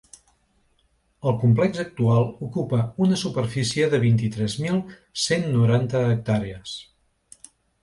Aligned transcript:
El 1.31 1.35
complex 1.43 1.81
actual 1.83 2.25
ocupa 2.47 2.79
una 3.09 3.19
superfície 3.25 3.91
de 3.93 4.01
vint-i-tres 4.07 4.57
mil 4.65 4.83
cent 5.27 5.47
noranta 5.55 6.05
hectàrees. 6.17 6.77